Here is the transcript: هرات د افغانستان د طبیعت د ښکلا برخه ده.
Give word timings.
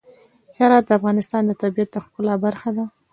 هرات 0.57 0.83
د 0.87 0.91
افغانستان 0.99 1.41
د 1.45 1.51
طبیعت 1.61 1.89
د 1.91 1.95
ښکلا 2.05 2.35
برخه 2.45 2.69
ده. 2.77 2.85